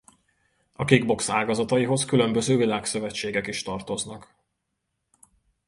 [0.73, 4.35] A kick-box ágazataihoz különböző világszövetségek is tartoznak.